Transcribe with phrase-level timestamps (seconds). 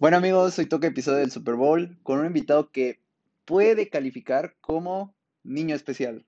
[0.00, 3.02] Bueno amigos, hoy toca episodio del Super Bowl con un invitado que
[3.44, 6.24] puede calificar como niño especial.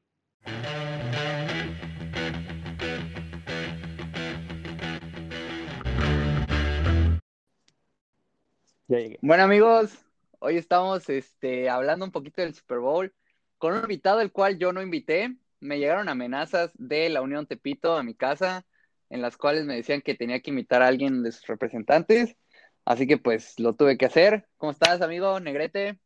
[8.89, 9.19] Ya llegué.
[9.23, 9.99] Bueno amigos,
[10.39, 13.15] hoy estamos este, hablando un poquito del Super Bowl
[13.57, 15.35] con un invitado el cual yo no invité.
[15.61, 18.67] Me llegaron amenazas de la Unión Tepito a mi casa
[19.09, 22.37] en las cuales me decían que tenía que invitar a alguien de sus representantes.
[22.85, 24.47] Así que pues lo tuve que hacer.
[24.57, 25.99] ¿Cómo estás, amigo Negrete?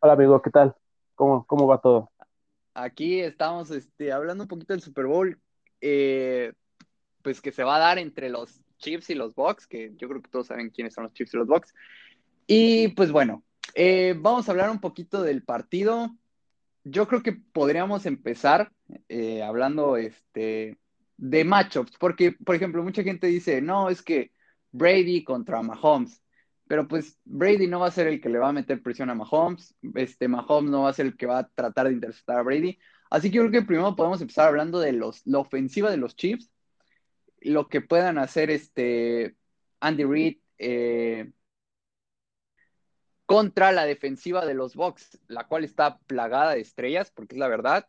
[0.00, 0.74] Hola amigo, ¿qué tal?
[1.14, 2.10] ¿Cómo, cómo va todo?
[2.74, 5.38] Aquí estamos este, hablando un poquito del Super Bowl,
[5.80, 6.52] eh,
[7.22, 10.22] pues que se va a dar entre los Chiefs y los Bucks, que yo creo
[10.22, 11.74] que todos saben quiénes son los Chiefs y los Bucks.
[12.46, 16.10] Y pues bueno, eh, vamos a hablar un poquito del partido.
[16.84, 18.72] Yo creo que podríamos empezar
[19.08, 20.78] eh, hablando este,
[21.16, 24.32] de matchups, porque, por ejemplo, mucha gente dice, no, es que
[24.72, 26.22] Brady contra Mahomes.
[26.66, 29.14] Pero pues Brady no va a ser el que le va a meter presión a
[29.14, 32.42] Mahomes, este Mahomes no va a ser el que va a tratar de interceptar a
[32.42, 32.78] Brady.
[33.10, 36.50] Así que creo que primero podemos empezar hablando de los, la ofensiva de los Chiefs,
[37.40, 39.36] lo que puedan hacer este
[39.80, 41.32] Andy Reid eh,
[43.26, 47.48] contra la defensiva de los Bucks, la cual está plagada de estrellas, porque es la
[47.48, 47.88] verdad,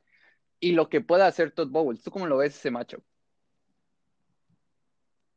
[0.60, 2.04] y lo que pueda hacer Todd Bowles.
[2.04, 3.04] ¿Tú cómo lo ves ese macho?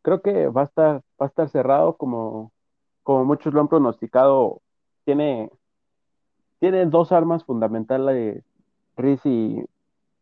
[0.07, 2.53] Creo que va a estar, va a estar cerrado como,
[3.03, 4.63] como muchos lo han pronosticado.
[5.05, 5.51] Tiene,
[6.61, 8.45] tiene dos armas fundamentales,
[8.97, 9.65] Riz y,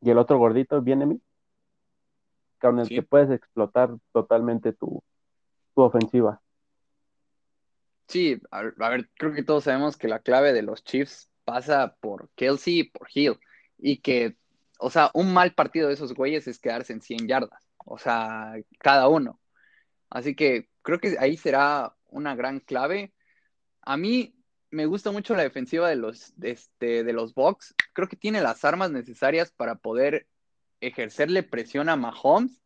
[0.01, 1.21] y el otro gordito, Bienemi,
[2.63, 2.95] con el Sí.
[2.95, 5.03] que puedes explotar totalmente tu,
[5.75, 6.41] tu ofensiva.
[8.09, 11.31] Sí, a ver, a ver, creo que todos sabemos que la clave de los Chiefs
[11.45, 13.39] pasa por Kelsey y por Hill.
[13.77, 14.39] Y que,
[14.79, 17.69] o sea, un mal partido de esos güeyes es quedarse en 100 yardas.
[17.85, 19.39] O sea, cada uno.
[20.11, 23.13] Así que creo que ahí será una gran clave.
[23.83, 24.35] A mí
[24.71, 27.75] me gusta mucho la defensiva de los, este, de los Bucks.
[27.93, 30.27] Creo que tiene las armas necesarias para poder
[30.81, 32.61] ejercerle presión a Mahomes.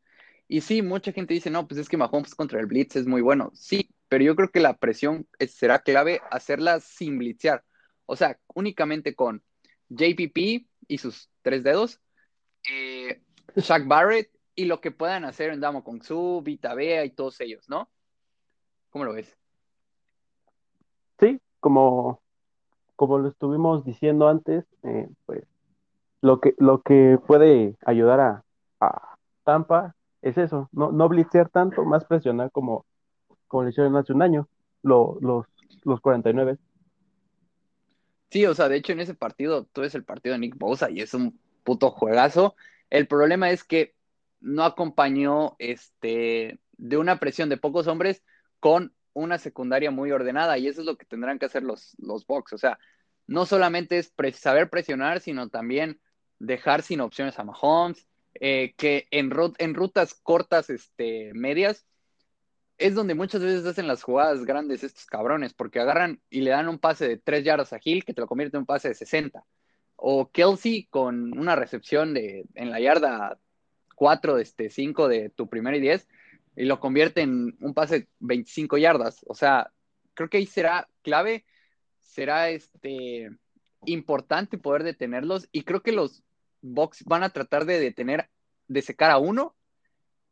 [0.49, 3.21] Y sí, mucha gente dice, no, pues es que Mahomes contra el Blitz es muy
[3.21, 3.51] bueno.
[3.55, 7.65] Sí, pero yo creo que la presión es- será clave hacerla sin blitzear.
[8.07, 9.43] O sea, únicamente con
[9.91, 12.01] JPP y sus tres dedos,
[12.71, 13.21] eh,
[13.57, 17.41] Shaq Barrett y lo que puedan hacer en Damo Kong Su, Vita Bea y todos
[17.41, 17.89] ellos, ¿no?
[18.91, 19.39] ¿Cómo lo ves?
[21.21, 22.21] Sí, como,
[22.97, 25.45] como lo estuvimos diciendo antes, eh, pues
[26.23, 28.45] lo que, lo que puede ayudar a,
[28.81, 29.15] a
[29.45, 32.85] Tampa es eso, no, no blitzear tanto, más presionar como,
[33.47, 34.49] como lo hicieron hace un año,
[34.83, 35.47] lo- los,
[35.85, 36.59] los 49.
[38.31, 40.91] Sí, o sea, de hecho en ese partido, tú ves el partido de Nick Bosa
[40.91, 42.57] y es un puto juegazo.
[42.91, 43.95] El problema es que
[44.41, 48.23] no acompañó este, de una presión de pocos hombres
[48.61, 52.25] con una secundaria muy ordenada y eso es lo que tendrán que hacer los, los.
[52.29, 52.79] O sea,
[53.27, 56.01] no solamente es saber presionar, sino también
[56.39, 61.85] dejar sin opciones a Mahomes, eh, que en, en rutas cortas, este, medias,
[62.79, 66.69] es donde muchas veces hacen las jugadas grandes estos cabrones, porque agarran y le dan
[66.69, 68.95] un pase de 3 yardas a Hill que te lo convierte en un pase de
[68.95, 69.45] 60.
[69.97, 73.39] O Kelsey con una recepción de, en la yarda
[73.99, 76.09] 4, este, 5 de tu primer y 10,
[76.55, 79.25] y lo convierte en un pase de 25 yardas.
[79.27, 79.73] O sea,
[80.15, 81.45] creo que ahí será clave,
[81.99, 83.29] será este,
[83.87, 86.23] importante poder detenerlos, y creo que los
[86.63, 88.31] Bucks van a tratar de detener,
[88.69, 89.57] de secar a uno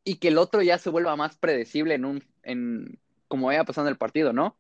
[0.05, 3.91] y que el otro ya se vuelva más predecible en un, en como vaya pasando
[3.91, 4.57] el partido, ¿no?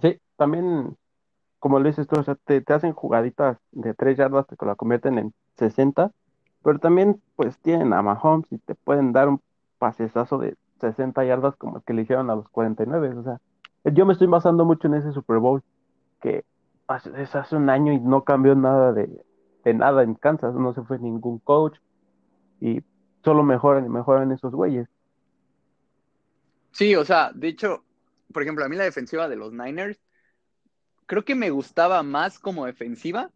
[0.00, 0.96] Sí, también,
[1.58, 4.76] como lo dices tú, o sea, te, te hacen jugaditas de 3 yardas que la
[4.76, 6.10] convierten en 60,
[6.64, 9.40] pero también pues tienen a Mahomes y te pueden dar un
[9.78, 13.40] pasesazo de 60 yardas como el que le hicieron a los 49, o sea,
[13.84, 15.62] yo me estoy basando mucho en ese Super Bowl,
[16.20, 16.44] que
[16.88, 19.24] hace, es hace un año y no cambió nada de,
[19.62, 21.78] de nada en Kansas, no se fue ningún coach
[22.60, 22.82] y
[23.22, 24.88] solo mejoran y mejoran esos güeyes.
[26.72, 27.84] Sí, o sea, de hecho,
[28.32, 30.00] por ejemplo, a mí la defensiva de los Niners,
[31.06, 33.30] creo que me gustaba más como defensiva,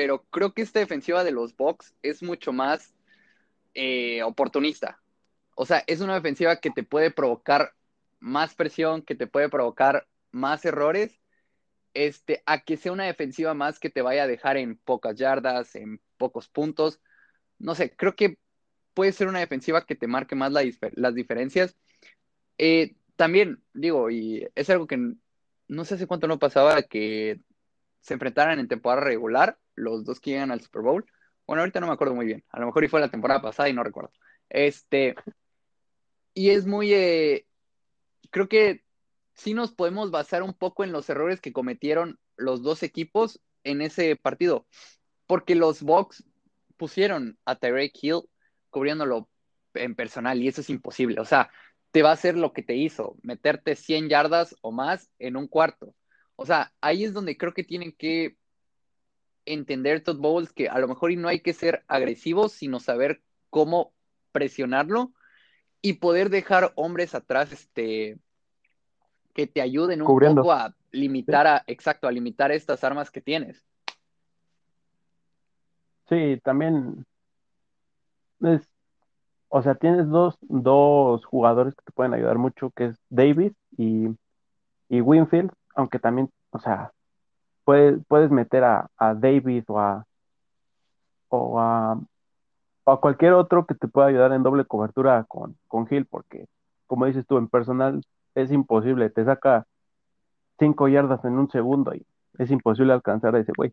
[0.00, 2.94] pero creo que esta defensiva de los Bucks es mucho más
[3.74, 4.98] eh, oportunista.
[5.54, 7.74] O sea, es una defensiva que te puede provocar
[8.18, 11.20] más presión, que te puede provocar más errores,
[11.92, 15.74] este, a que sea una defensiva más que te vaya a dejar en pocas yardas,
[15.76, 17.02] en pocos puntos.
[17.58, 18.38] No sé, creo que
[18.94, 20.62] puede ser una defensiva que te marque más la,
[20.94, 21.76] las diferencias.
[22.56, 25.12] Eh, también, digo, y es algo que
[25.68, 27.42] no sé hace cuánto no pasaba que
[28.00, 31.06] se enfrentaran en temporada regular los dos que llegan al Super Bowl.
[31.46, 32.44] Bueno, ahorita no me acuerdo muy bien.
[32.50, 34.12] A lo mejor y fue la temporada pasada y no recuerdo.
[34.48, 35.14] Este,
[36.34, 37.46] y es muy, eh,
[38.30, 38.84] creo que
[39.34, 43.82] sí nos podemos basar un poco en los errores que cometieron los dos equipos en
[43.82, 44.66] ese partido,
[45.26, 46.24] porque los Bucks
[46.76, 48.22] pusieron a Tyreek Hill
[48.70, 49.28] cubriéndolo
[49.74, 51.20] en personal y eso es imposible.
[51.20, 51.50] O sea,
[51.90, 55.48] te va a hacer lo que te hizo, meterte 100 yardas o más en un
[55.48, 55.94] cuarto.
[56.42, 58.34] O sea, ahí es donde creo que tienen que
[59.44, 63.20] entender Todd Bowles que a lo mejor y no hay que ser agresivos, sino saber
[63.50, 63.92] cómo
[64.32, 65.12] presionarlo
[65.82, 68.18] y poder dejar hombres atrás este
[69.34, 73.62] que te ayuden un poco a limitar a exacto, a limitar estas armas que tienes.
[76.08, 77.04] Sí, también
[78.40, 78.66] es,
[79.50, 84.06] o sea, tienes dos, dos jugadores que te pueden ayudar mucho, que es Davis y,
[84.88, 86.92] y Winfield, aunque también, o sea,
[87.64, 90.06] puedes, puedes meter a, a Davis o a,
[91.28, 92.00] o a,
[93.00, 96.46] cualquier otro que te pueda ayudar en doble cobertura con, con Hill, porque
[96.86, 98.02] como dices tú, en personal
[98.34, 99.66] es imposible, te saca
[100.58, 102.04] cinco yardas en un segundo y
[102.38, 103.72] es imposible alcanzar a ese güey.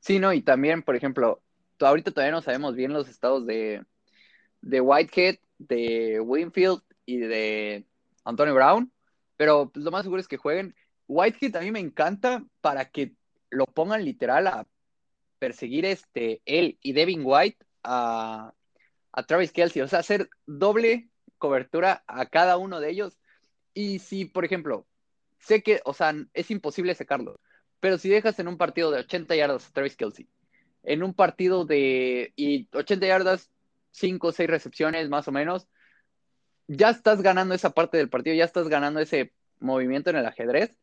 [0.00, 1.40] Sí, no, y también, por ejemplo,
[1.80, 3.84] ahorita todavía no sabemos bien los estados de,
[4.60, 7.86] de Whitehead, de Winfield y de
[8.24, 8.92] Antonio Brown,
[9.42, 10.72] pero pues, lo más seguro es que jueguen.
[11.08, 13.16] Whitehead a mí me encanta para que
[13.50, 14.68] lo pongan literal a
[15.40, 18.54] perseguir este, él y Devin White a,
[19.10, 23.18] a Travis Kelsey, o sea, hacer doble cobertura a cada uno de ellos.
[23.74, 24.86] Y si, por ejemplo,
[25.40, 27.40] sé que, o sea, es imposible sacarlo,
[27.80, 30.28] pero si dejas en un partido de 80 yardas a Travis Kelsey,
[30.84, 33.50] en un partido de y 80 yardas,
[33.90, 35.66] 5 o 6 recepciones más o menos,
[36.68, 40.76] ya estás ganando esa parte del partido, ya estás ganando ese movimiento en el ajedrez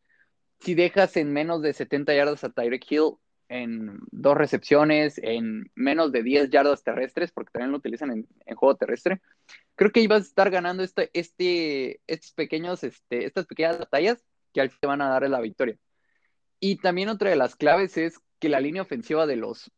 [0.60, 3.14] si dejas en menos de 70 yardas a Tyreek Hill
[3.48, 8.10] en dos recepciones, en menos de 10 yardas terrestres, porque también lo utilizan
[8.46, 9.20] en, juego terrestre,
[9.74, 14.22] creo que ibas a estar ganando este, este, estos pequeños, este, estas pequeñas batallas
[14.52, 15.76] que al final te van a dar la victoria.
[16.60, 19.72] Y también otra de las claves es que la línea ofensiva de los,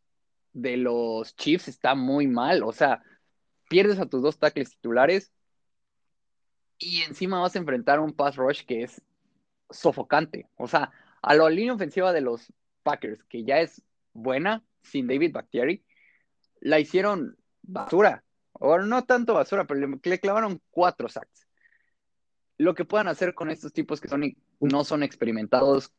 [0.52, 2.62] de los Chiefs está muy mal.
[2.64, 3.02] O sea,
[3.68, 5.32] pierdes a tus dos tackles titulares
[6.82, 9.00] y encima vas a enfrentar un pass rush que es
[9.70, 10.48] sofocante.
[10.56, 10.90] O sea,
[11.22, 12.52] a la línea ofensiva de los
[12.82, 13.82] Packers, que ya es
[14.12, 15.84] buena, sin David Bactieri,
[16.60, 18.24] la hicieron basura.
[18.52, 21.46] O no tanto basura, pero le, clavaron cuatro sacks.
[22.58, 25.92] Lo que puedan hacer con estos tipos que son, no son experimentados,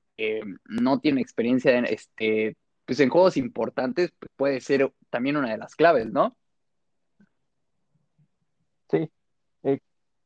[0.66, 5.58] no tienen experiencia en, este, pues en juegos importantes, pues puede ser también una de
[5.58, 6.38] las claves, ¿no?
[8.90, 9.10] Sí,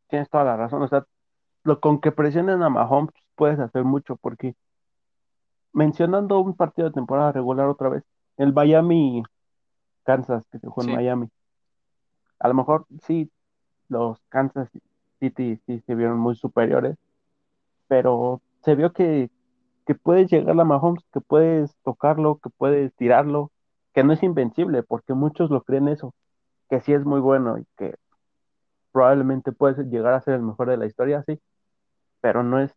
[0.08, 0.82] tienes toda la razón.
[0.82, 1.06] O sea,
[1.64, 4.56] lo con que presionen a Mahomes puedes hacer mucho, porque
[5.74, 8.04] mencionando un partido de temporada regular otra vez,
[8.38, 9.24] el Miami
[10.04, 11.30] Kansas, que se juega en Miami.
[12.40, 13.30] A lo mejor sí,
[13.90, 14.70] los Kansas
[15.20, 16.98] City sí se vieron muy superiores,
[17.88, 19.30] pero se vio que,
[19.86, 23.52] que puedes llegar a Mahomes, que puedes tocarlo, que puedes tirarlo,
[23.94, 26.14] que no es invencible, porque muchos lo creen eso,
[26.70, 27.96] que sí es muy bueno y que
[28.98, 31.40] probablemente puede llegar a ser el mejor de la historia, sí,
[32.20, 32.74] pero no es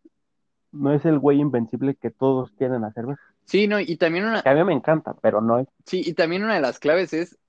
[0.71, 3.05] no es el güey invencible que todos quieren hacer
[3.45, 4.43] Sí, no, y también una...
[4.43, 5.67] Que a mí me encanta, pero no es...
[5.87, 7.39] Sí, y también una de las claves es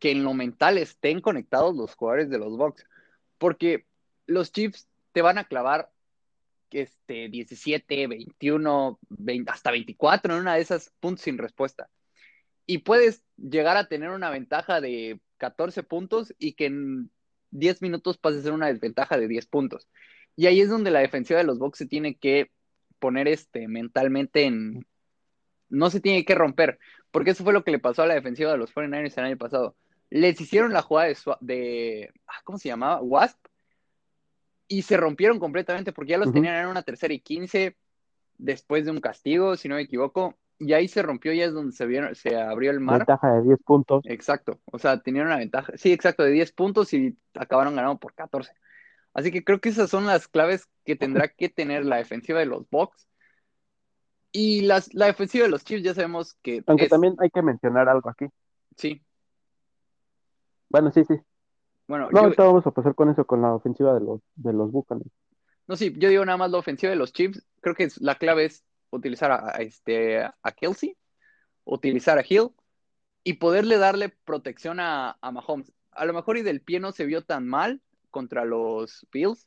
[0.00, 2.84] que en lo mental estén conectados los jugadores de los Bucks,
[3.38, 3.86] porque
[4.26, 5.92] los Chiefs te van a clavar
[6.72, 11.88] este, 17, 21, 20, hasta 24 en una de esas puntos sin respuesta.
[12.66, 17.10] Y puedes llegar a tener una ventaja de 14 puntos y que en
[17.50, 19.88] 10 minutos pases a ser una desventaja de 10 puntos.
[20.36, 22.50] Y ahí es donde la defensiva de los Bucks se tiene que
[22.98, 24.86] poner este mentalmente en
[25.68, 26.78] no se tiene que romper,
[27.10, 29.36] porque eso fue lo que le pasó a la defensiva de los 49ers el año
[29.36, 29.76] pasado.
[30.10, 33.02] Les hicieron la jugada de, ah, ¿cómo se llamaba?
[33.02, 33.38] Wasp
[34.68, 37.76] y se rompieron completamente porque ya los tenían en una tercera y quince
[38.38, 41.72] después de un castigo, si no me equivoco, y ahí se rompió y es donde
[41.72, 42.98] se, vieron, se abrió el mar.
[42.98, 44.04] Ventaja de 10 puntos.
[44.06, 48.14] Exacto, o sea, tenían una ventaja, sí, exacto, de 10 puntos y acabaron ganando por
[48.14, 48.52] 14.
[49.12, 52.46] Así que creo que esas son las claves que tendrá que tener la defensiva de
[52.46, 53.08] los Bucks.
[54.32, 56.62] Y las, la defensiva de los Chiefs ya sabemos que.
[56.66, 58.26] Aunque también hay que mencionar algo aquí.
[58.76, 59.02] Sí.
[60.68, 61.14] Bueno, sí, sí.
[61.88, 64.70] Bueno, no, ahorita vamos a pasar con eso, con la ofensiva de los, de los
[64.70, 65.10] Buccaneers.
[65.66, 67.46] No, sí, yo digo nada más la ofensiva de los Chiefs.
[67.60, 70.96] Creo que la clave es utilizar a, este, a Kelsey,
[71.64, 72.50] utilizar a Hill
[73.24, 75.72] y poderle darle protección a, a Mahomes.
[75.92, 77.80] A lo mejor y del pie no se vio tan mal,
[78.16, 79.46] contra los Bills,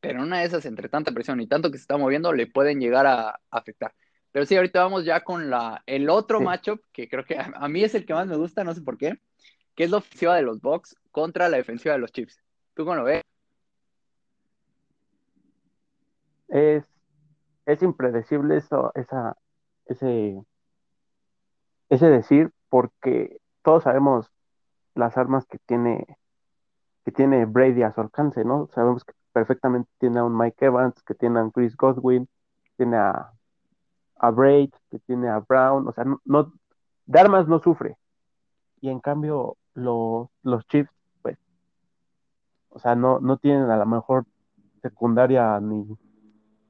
[0.00, 2.80] pero una de esas, entre tanta presión y tanto que se está moviendo, le pueden
[2.80, 3.94] llegar a, afectar.
[4.32, 7.84] Pero sí, ahorita vamos ya con la, el otro matchup, que creo que a, mí
[7.84, 9.20] es el que más me gusta, no sé por qué,
[9.74, 12.40] que es la ofensiva de los Bucks contra la defensiva de los Chiefs.
[12.72, 13.20] ¿Tú cómo lo ves?
[16.48, 16.88] Es,
[17.66, 20.40] es impredecible eso, ese,
[21.88, 24.30] ese decir, porque todos sabemos
[24.94, 26.06] las armas que tiene,
[27.04, 28.68] que tiene Brady a su alcance, ¿no?
[28.72, 32.28] Sabemos que perfectamente tiene a un Mike Evans, que tiene a un Chris Godwin,
[32.76, 33.32] tiene a,
[34.16, 36.52] a Braid, que tiene a Brown, o sea, no,
[37.06, 37.98] de armas no sufre.
[38.80, 40.90] Y en cambio, los, los Chiefs,
[41.22, 41.36] pues,
[42.70, 44.24] o sea, no, no tienen a lo mejor
[44.82, 45.84] secundaria ni,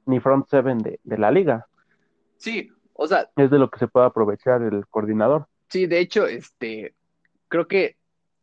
[0.07, 1.67] ni front seven de, de la liga.
[2.39, 3.29] Sí, o sea.
[3.37, 5.49] Es de lo que se puede aprovechar el coordinador.
[5.69, 6.95] Sí, de hecho, este,
[7.49, 7.97] creo que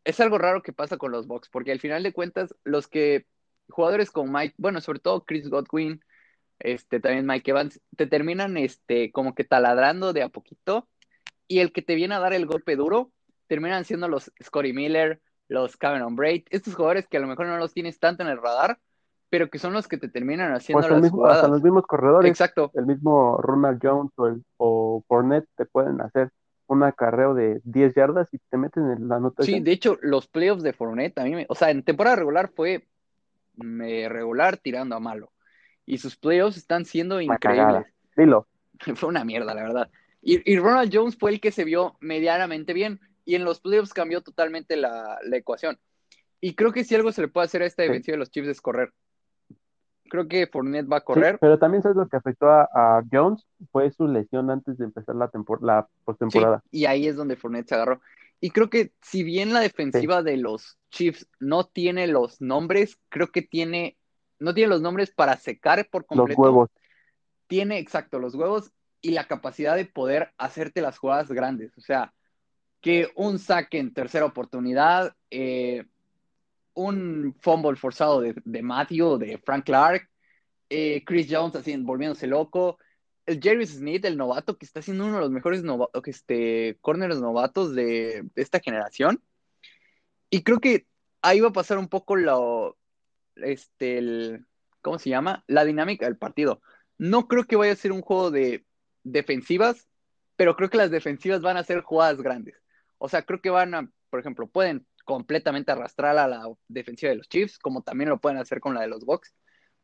[0.03, 3.25] es algo raro que pasa con los Bucks, porque al final de cuentas, los que
[3.69, 6.03] jugadores como Mike, bueno, sobre todo Chris Godwin,
[6.59, 10.87] este, también Mike Evans, te terminan este, como que taladrando de a poquito,
[11.47, 13.11] y el que te viene a dar el golpe duro,
[13.47, 17.57] terminan siendo los Scotty Miller, los Cameron Braid, estos jugadores que a lo mejor no
[17.57, 18.79] los tienes tanto en el radar,
[19.33, 21.37] pero que son los que te terminan haciendo pues las jugadas.
[21.37, 22.29] Hasta los mismos corredores.
[22.29, 22.69] Exacto.
[22.75, 26.29] El mismo Ronald Jones o, el, o Fournette te pueden hacer
[26.67, 29.41] un acarreo de 10 yardas y te meten en la nota.
[29.41, 32.51] Sí, de hecho, los playoffs de Fournette, a mí me, o sea, en temporada regular
[32.55, 32.85] fue
[33.55, 35.31] me, regular tirando a malo.
[35.83, 37.87] Y sus playoffs están siendo increíbles.
[38.15, 38.45] Dilo.
[38.95, 39.89] Fue una mierda, la verdad.
[40.21, 42.99] Y, y, Ronald Jones fue el que se vio medianamente bien.
[43.25, 45.79] Y en los playoffs cambió totalmente la, la ecuación.
[46.39, 48.49] Y creo que si algo se le puede hacer a esta defensiva de los Chiefs
[48.49, 48.93] es correr
[50.13, 51.39] creo que Fournette va a correr.
[51.41, 55.31] pero también sabes lo que afectó a, Jones fue su lesión antes de empezar la,
[55.61, 56.61] la postemporada.
[56.69, 57.99] y ahí es donde Fournette se agarró.
[58.39, 63.31] Y creo que si bien la defensiva de los Chiefs no tiene los nombres, creo
[63.31, 63.97] que tiene,
[64.37, 66.39] no tiene los nombres para secar por completo.
[66.39, 66.69] Los huevos.
[67.47, 71.75] Tiene, exacto, los huevos y la capacidad de poder hacerte las jugadas grandes.
[71.75, 72.13] O sea,
[72.81, 75.85] que un saque en tercera oportunidad, eh,
[76.73, 80.09] un fumble forzado de, de Matthew, de Frank Clark,
[80.69, 82.77] eh, Chris Jones así volviéndose loco,
[83.25, 85.63] el Jerry Smith, el novato, que está siendo uno de los mejores
[86.05, 89.23] este, corners novatos de, esta generación.
[90.29, 90.87] Y creo que
[91.21, 92.77] ahí va a pasar un poco lo,
[93.35, 94.45] este, el,
[94.81, 95.43] ¿cómo se llama?
[95.47, 96.61] La dinámica del partido.
[96.97, 98.65] No creo que vaya a ser un juego de
[99.03, 99.87] defensivas,
[100.35, 102.55] pero creo que las defensivas van a ser jugadas grandes.
[102.97, 107.17] O sea, creo que van a, por ejemplo, pueden completamente arrastrar a la defensiva de
[107.17, 109.33] los Chiefs, como también lo pueden hacer con la de los Bucks.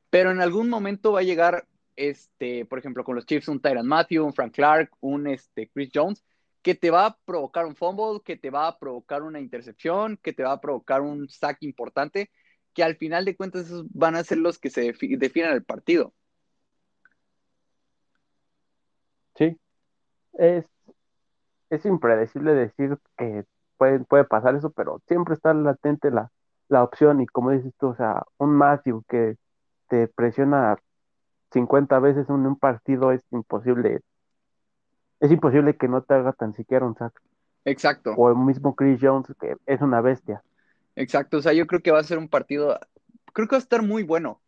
[0.09, 3.87] Pero en algún momento va a llegar, este, por ejemplo, con los Chiefs, un Tyron
[3.87, 6.23] Matthew, un Frank Clark, un este, Chris Jones,
[6.61, 10.33] que te va a provocar un fumble, que te va a provocar una intercepción, que
[10.33, 12.31] te va a provocar un sack importante,
[12.73, 16.13] que al final de cuentas van a ser los que se definan el partido.
[19.35, 19.57] Sí,
[20.33, 20.65] es,
[21.69, 23.45] es impredecible decir que
[23.79, 26.29] puede, puede pasar eso, pero siempre está latente la,
[26.67, 29.37] la opción y como dices tú, o sea, un Matthew que
[29.87, 30.77] te presiona
[31.51, 34.01] 50 veces en un partido es imposible.
[35.19, 37.19] Es imposible que no te haga tan siquiera un sack.
[37.65, 38.13] Exacto.
[38.15, 40.43] O el mismo Chris Jones, que es una bestia.
[40.95, 42.77] Exacto, o sea, yo creo que va a ser un partido,
[43.33, 44.41] creo que va a estar muy bueno.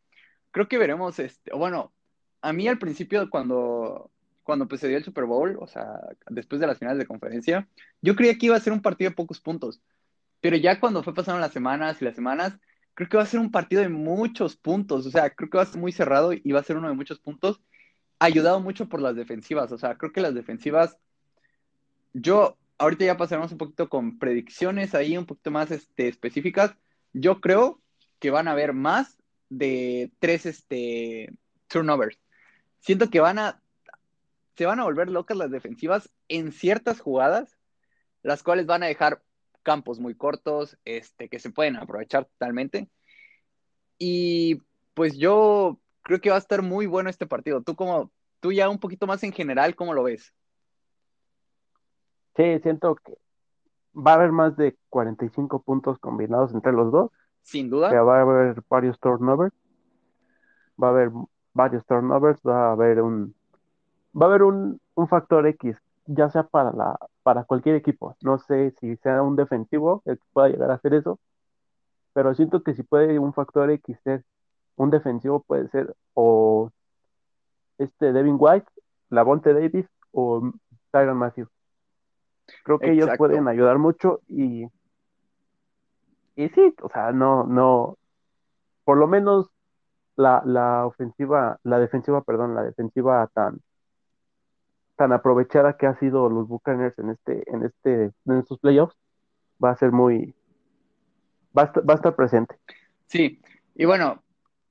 [0.52, 1.94] Creo que veremos, este, bueno,
[2.42, 4.12] a mí al principio cuando
[4.52, 5.98] cuando pues, se dio el Super Bowl, o sea,
[6.30, 7.70] después de las finales de conferencia,
[8.02, 9.82] yo creía que iba a ser un partido de pocos puntos.
[10.42, 12.60] Pero ya cuando fue pasando las semanas y las semanas,
[12.96, 15.06] creo que va a ser un partido de muchos puntos.
[15.06, 16.96] O sea, creo que va a ser muy cerrado y va a ser uno de
[16.96, 17.62] muchos puntos.
[18.20, 19.72] Ayudado mucho por las defensivas.
[19.72, 20.98] O sea, creo que las defensivas.
[22.12, 26.76] Yo, ahorita ya pasaremos un poquito con predicciones ahí, un poquito más este, específicas.
[27.14, 27.80] Yo creo
[28.20, 29.18] que van a haber más
[29.48, 31.34] de tres este,
[31.70, 32.20] turnovers.
[32.82, 33.61] Siento que van a
[34.56, 37.58] se van a volver locas las defensivas en ciertas jugadas,
[38.22, 39.22] las cuales van a dejar
[39.64, 42.90] campos muy cortos, este, que se pueden aprovechar totalmente.
[43.98, 44.62] Y
[44.94, 47.62] pues yo creo que va a estar muy bueno este partido.
[47.62, 50.34] Tú como, tú ya un poquito más en general, ¿cómo lo ves?
[52.36, 53.14] Sí, siento que
[53.96, 57.12] va a haber más de 45 puntos combinados entre los dos.
[57.42, 57.90] Sin duda.
[57.90, 59.54] Que va a haber varios turnovers.
[60.82, 61.12] Va a haber
[61.54, 63.36] varios turnovers, va a haber un
[64.20, 65.76] va a haber un, factor X,
[66.06, 68.16] ya sea para, la, para cualquier equipo.
[68.22, 71.20] No sé si sea un defensivo el que pueda llegar a hacer eso,
[72.14, 74.24] pero siento que si puede un factor X ser
[74.76, 76.72] un defensivo, puede ser o
[77.78, 78.68] este Devin White,
[79.10, 80.52] Lavonte Davis o
[80.92, 81.50] Tyron Matthews.
[82.64, 84.66] Creo que ellos pueden ayudar mucho y,
[86.36, 87.98] y sí, o sea, no, no,
[88.84, 89.50] por lo menos
[90.16, 93.62] la, la ofensiva, la defensiva, perdón, la defensiva tan,
[94.96, 98.96] tan aprovechada que ha sido los Buccaneers en este, en este, en estos playoffs,
[99.64, 100.36] va a ser muy,
[101.58, 102.56] va a, estar, presente.
[103.08, 103.42] Sí,
[103.76, 104.24] y bueno,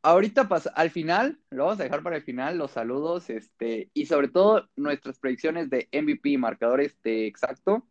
[0.02, 4.06] ahorita pasa, al final, lo vamos a dejar para el final, los saludos, este, y
[4.06, 7.86] sobre todo nuestras predicciones de MVP, marcador este exacto.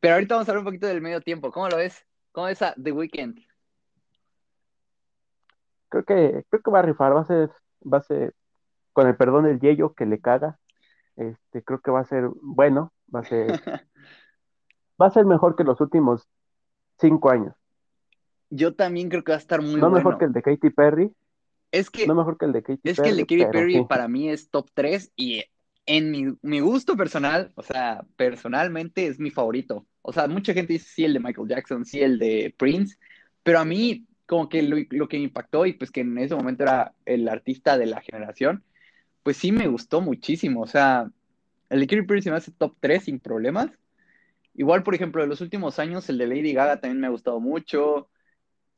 [0.00, 1.50] Pero ahorita vamos a hablar un poquito del medio tiempo.
[1.50, 2.04] ¿Cómo lo ves?
[2.32, 3.38] ¿Cómo ves a The Weeknd?
[5.88, 7.50] Creo que, creo que va a rifar, va a ser,
[7.82, 8.34] va a ser,
[8.92, 10.58] con el perdón del Yello que le caga.
[11.16, 13.46] Este, creo que va a ser bueno, va a ser,
[15.00, 16.28] va a ser mejor que los últimos
[16.98, 17.54] cinco años.
[18.50, 19.96] Yo también creo que va a estar muy no bueno.
[19.96, 21.12] mejor que el de Katy Perry,
[21.70, 23.84] Es que, no mejor que el de Katy es que el de Katy Perry sí.
[23.88, 25.44] para mí es top 3 y
[25.86, 29.86] en mi, mi gusto personal, o sea, personalmente es mi favorito.
[30.02, 32.96] O sea, mucha gente dice sí el de Michael Jackson, sí el de Prince,
[33.42, 36.34] pero a mí como que lo, lo que me impactó y pues que en ese
[36.34, 38.64] momento era el artista de la generación,
[39.24, 40.60] pues sí me gustó muchísimo.
[40.62, 41.10] O sea,
[41.70, 43.70] el de Katy Perry se me hace top 3 sin problemas.
[44.54, 47.40] Igual, por ejemplo, de los últimos años, el de Lady Gaga también me ha gustado
[47.40, 48.08] mucho.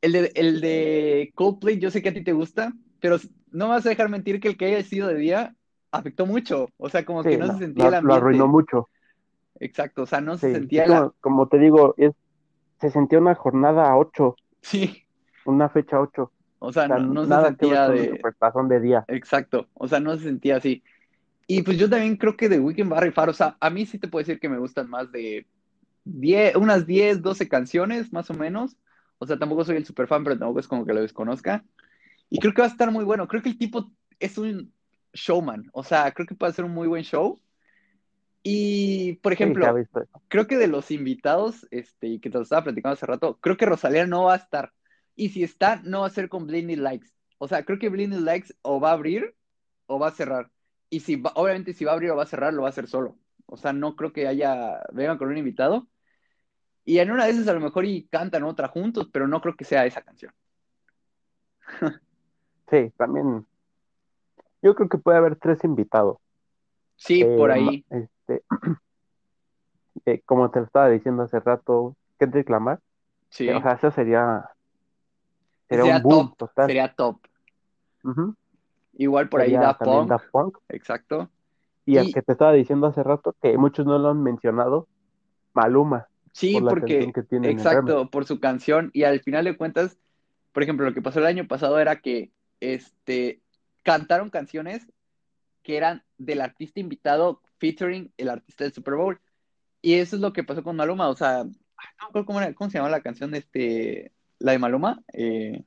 [0.01, 3.17] El de, el de Coldplay, yo sé que a ti te gusta, pero
[3.51, 5.55] no me vas a dejar mentir que el que haya sido de día
[5.91, 6.69] afectó mucho.
[6.77, 8.89] O sea, como Sí, que no, no, se sentía el lo arruinó mucho.
[9.59, 10.97] Exacto, o sea, no se sentía es la...
[10.99, 12.13] como, como te digo, es,
[12.79, 15.03] se sentía una jornada 8, Sí,
[15.45, 16.31] una fecha 8.
[16.59, 18.09] O sea, O sea, no, no se nada que sentía un de...
[18.09, 19.05] supertazón de día.
[19.07, 20.83] Exacto, o sea, no se sentía así.
[21.47, 23.85] Y pues yo también creo que The Weeknd va a rifar, o sea, a mí
[23.85, 25.47] sí te puedo decir que me gustan más de
[26.03, 28.75] 10, unas 10, 12 canciones, más o menos.
[29.19, 31.63] O sea, tampoco soy el super fan, pero tampoco es como que lo desconozca.
[32.29, 33.27] Y creo que va a estar muy bueno.
[33.27, 34.71] Creo que el tipo es un
[35.13, 37.39] showman, o sea, creo que puede ser un muy buen show.
[38.43, 39.75] Y, por ejemplo,
[40.27, 43.57] creo que de los invitados, este, y que te lo estaba platicando hace rato, creo
[43.57, 44.71] que Rosalía no va a estar.
[45.17, 47.09] Y si está, no va a ser con Blinding Likes.
[47.39, 49.35] O sea, creo que Blinding Likes o va a abrir
[49.87, 50.49] o va a cerrar.
[50.89, 52.69] Y si va- obviamente si va a abrir o va a cerrar, lo va a
[52.69, 53.17] hacer solo.
[53.47, 55.87] O sea, no creo que haya, vengan con un invitado.
[56.85, 59.55] Y en una de esas a lo mejor y cantan otra juntos, pero no creo
[59.55, 60.31] que sea esa canción.
[62.69, 63.45] Sí, también.
[64.61, 66.17] Yo creo que puede haber tres invitados.
[66.97, 67.85] Sí, Eh, por ahí.
[67.89, 68.43] Este,
[70.05, 72.81] eh, como te lo estaba diciendo hace rato, Kendrick Lamar.
[73.29, 73.47] Sí.
[73.47, 74.49] eh, o sea, eso sería,
[75.69, 76.37] sería Sería un boom top.
[76.37, 76.67] total.
[76.67, 77.19] Sería top.
[78.93, 80.09] Igual por ahí Sería también Punk.
[80.09, 80.57] Daft Punk.
[80.69, 81.29] Exacto.
[81.85, 84.87] Y el Y- que te estaba diciendo hace rato, que muchos no lo han mencionado,
[85.53, 88.91] Maluma, Sí, por porque, que tiene exacto, por su canción.
[88.93, 89.97] Y al final de cuentas,
[90.51, 93.41] por ejemplo, lo que pasó el año pasado era que este,
[93.83, 94.87] cantaron canciones
[95.63, 99.19] que eran del artista invitado featuring el artista del Super Bowl.
[99.81, 101.09] Y eso es lo que pasó con Maluma.
[101.09, 105.01] O sea, no cómo, era- cómo se llama la canción de este, la de Maluma.
[105.13, 105.63] Eh,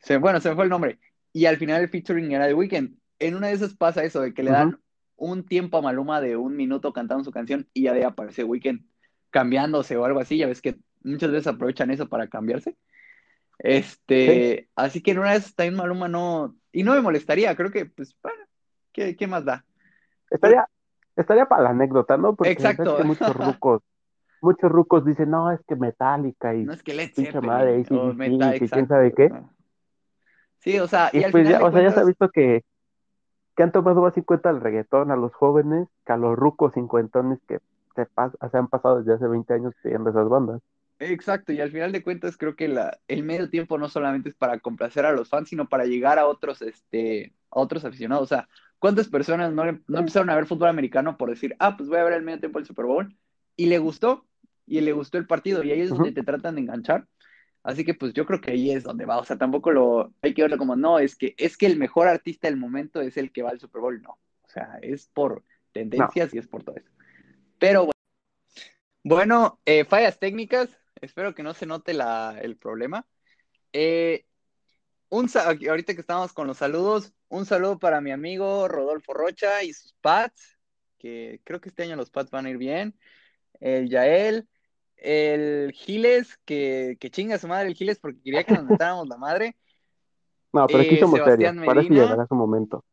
[0.00, 0.98] se- bueno, se me fue el nombre.
[1.32, 2.96] Y al final el featuring era de Weeknd.
[3.18, 4.78] En una de esas pasa eso, de que le dan
[5.16, 8.80] un tiempo a Maluma de un minuto cantando su canción y ya de aparece Weeknd
[9.30, 10.38] cambiándose o algo así.
[10.38, 12.76] Ya ves que muchas veces aprovechan eso para cambiarse.
[13.58, 17.70] Este, así que en una de esas también Maluma no, y no me molestaría, creo
[17.70, 18.42] que, pues, bueno,
[18.92, 19.64] ¿qué, qué más da?
[20.30, 20.66] Estaría,
[21.16, 22.34] estaría para la anécdota, ¿no?
[22.34, 22.96] Porque Exacto.
[22.96, 23.82] que muchos rucos,
[24.42, 27.80] muchos rucos dicen, no, es que Metallica y No es que Led Zeppelin madre, o
[27.80, 29.32] AC/DC, Meta, que quién sabe qué.
[30.58, 32.28] Sí, o sea, y, Y al pues final ya, o sea, ya se ha visto
[32.30, 32.62] que,
[33.56, 36.74] que han tomado más en cuenta el reggaetón a los jóvenes que a los rucos
[36.74, 37.58] cincuentones que
[37.96, 40.60] se, pas- se han pasado desde hace 20 años pidiendo esas bandas.
[40.98, 44.34] Exacto, y al final de cuentas creo que la, el medio tiempo no solamente es
[44.34, 48.24] para complacer a los fans, sino para llegar a otros, este, a otros aficionados.
[48.24, 48.48] O sea,
[48.78, 52.04] ¿cuántas personas no, no empezaron a ver fútbol americano por decir, ah, pues voy a
[52.04, 53.16] ver el medio tiempo del Super Bowl?
[53.56, 54.26] Y le gustó,
[54.70, 57.08] y le gustó el partido, y ahí es donde te tratan de enganchar.
[57.64, 59.18] Así que pues yo creo que ahí es donde va.
[59.18, 62.06] O sea, tampoco lo hay que verlo como, no, es que, es que el mejor
[62.06, 64.00] artista del momento es el que va al Super Bowl.
[64.00, 64.18] No.
[64.42, 66.88] O sea, es por tendencias y es por todo eso.
[67.58, 67.92] Pero bueno.
[69.02, 70.68] Bueno, eh, fallas técnicas.
[71.00, 73.06] Espero que no se note la, el problema.
[73.72, 74.24] Eh,
[75.08, 79.72] un, ahorita que estamos con los saludos, un saludo para mi amigo Rodolfo Rocha y
[79.72, 80.58] sus Pats,
[80.98, 82.96] que creo que este año los Pats van a ir bien.
[83.60, 84.48] El Yael,
[85.02, 89.16] el Giles, que, que chinga su madre el Giles porque quería que nos mentáramos la
[89.16, 89.56] madre.
[90.52, 92.04] No, pero aquí Eh, somos Sebastián serios, para eso Medina.
[92.06, 92.84] llegará su momento.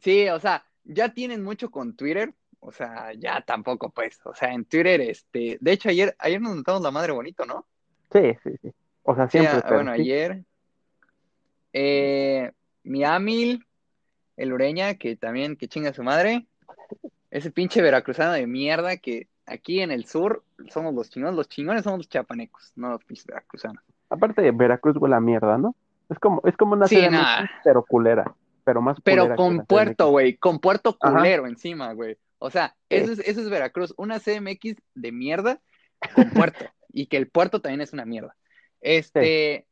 [0.00, 4.52] Sí, o sea, ya tienen mucho con Twitter, o sea, ya tampoco pues, o sea,
[4.52, 7.66] en Twitter, este, de hecho ayer, ayer nos mentamos la madre bonito, ¿no?
[8.12, 8.72] Sí, sí, sí.
[9.02, 10.02] O sea, Sí, siempre, ah, pero bueno, sí.
[10.02, 10.44] ayer.
[11.72, 12.52] Eh,
[12.84, 13.66] mi Amil,
[14.36, 16.46] el Ureña, que también, que chinga su madre.
[17.30, 21.84] Ese pinche veracruzano de mierda que aquí en el sur somos los chingones, los chingones
[21.84, 23.82] somos los chapanecos, no los pinches veracruzanos.
[24.10, 25.74] Aparte de Veracruz huele a mierda, ¿no?
[26.08, 27.06] Es como, es como una Sí,
[27.64, 31.16] pero culera, pero más Pero culera con puerto, güey, con puerto Ajá.
[31.16, 32.18] culero encima, güey.
[32.38, 35.60] O sea, eso es, eso es Veracruz, una CMX de mierda
[36.14, 36.64] con puerto.
[36.92, 38.36] y que el puerto también es una mierda.
[38.80, 39.66] Este,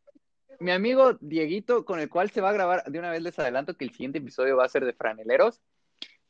[0.61, 3.77] mi amigo Dieguito, con el cual se va a grabar, de una vez les adelanto
[3.77, 5.61] que el siguiente episodio va a ser de franeleros,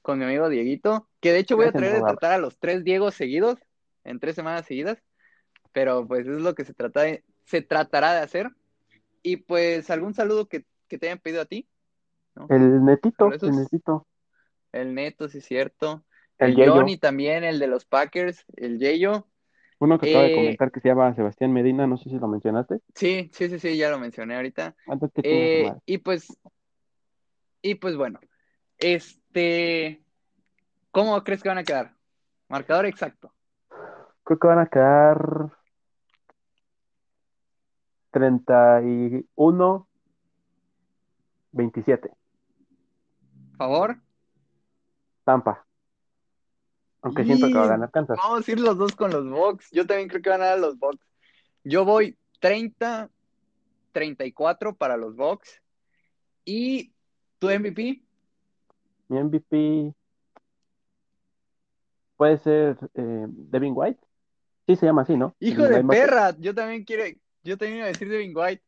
[0.03, 2.85] con mi amigo Dieguito, que de hecho voy a traer de tratar a los tres
[2.85, 3.59] Diegos seguidos,
[4.05, 5.03] en tres semanas seguidas,
[5.73, 8.51] pero pues es lo que se, trata de, se tratará de hacer.
[9.23, 11.69] Y pues algún saludo que, que te hayan pedido a ti.
[12.49, 14.07] El netito, el netito.
[14.73, 16.05] El neto, sí es cierto.
[16.39, 19.27] El, Johnny también, el de los Packers, el Yeyo.
[19.79, 22.29] Uno que acaba de eh, comentar que se llama Sebastián Medina, no sé si lo
[22.29, 22.81] mencionaste.
[22.95, 24.75] Sí, sí, sí, sí, ya lo mencioné ahorita.
[25.23, 26.29] Eh, y pues,
[27.63, 28.21] y pues bueno,
[28.81, 30.03] este,
[30.91, 31.95] ¿cómo crees que van a quedar?
[32.49, 33.33] Marcador exacto.
[34.25, 35.51] Creo que van a quedar
[38.11, 39.89] 31,
[41.53, 42.11] 27.
[43.57, 43.97] ¿Favor?
[45.25, 45.67] Tampa.
[47.03, 48.19] Aunque siento que va a ganar Kansas.
[48.23, 49.71] Vamos a ir los dos con los Bucks.
[49.71, 51.07] Yo también creo que van a ganar los Bucks.
[51.65, 53.11] Yo voy 30,
[53.93, 55.63] 34 para los Bucks.
[56.45, 56.93] ¿Y
[57.39, 58.03] tu MVP?
[59.11, 59.93] Mi MVP
[62.17, 64.01] puede ser eh, Devin White.
[64.69, 65.35] Sí, se llama así, ¿no?
[65.41, 66.37] Hijo de perra.
[66.39, 67.03] Yo también quiero,
[67.43, 68.63] yo también iba a decir Devin White.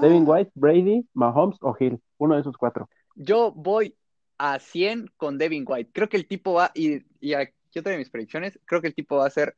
[0.00, 0.30] Devin ah.
[0.30, 2.00] White, Brady, Mahomes o Hill.
[2.16, 2.88] Uno de esos cuatro.
[3.16, 3.94] Yo voy
[4.38, 5.90] a 100 con Devin White.
[5.92, 8.94] Creo que el tipo va, y, y aquí yo tengo mis predicciones, creo que el
[8.94, 9.56] tipo va a hacer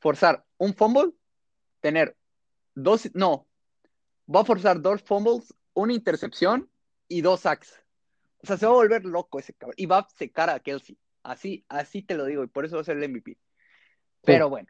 [0.00, 1.12] forzar un fumble,
[1.80, 2.14] tener
[2.74, 3.46] dos, no,
[4.32, 6.70] va a forzar dos fumbles, una intercepción
[7.08, 7.79] y dos sacks.
[8.42, 9.74] O sea, se va a volver loco ese cabrón.
[9.76, 10.98] Y va a secar a Kelsey.
[11.22, 13.36] Así, así te lo digo, y por eso va a ser el MVP.
[14.22, 14.68] Pero bueno,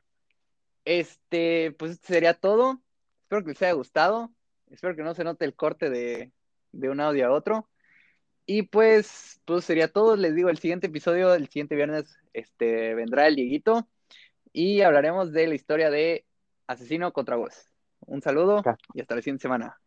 [0.85, 2.81] este, pues sería todo.
[3.23, 4.33] Espero que les haya gustado.
[4.71, 6.33] Espero que no se note el corte de,
[6.73, 7.69] de un audio a otro.
[8.47, 10.17] Y pues, pues sería todo.
[10.17, 13.89] Les digo, el siguiente episodio, el siguiente viernes, este, vendrá el Dieguito
[14.53, 16.27] y hablaremos de la historia de
[16.67, 17.71] Asesino contra Vos.
[18.01, 18.63] Un saludo
[18.95, 19.79] y hasta la siguiente semana.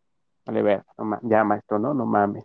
[0.46, 0.84] Vale, ver,
[1.22, 1.94] ya maestro, ¿no?
[1.94, 2.42] No mames.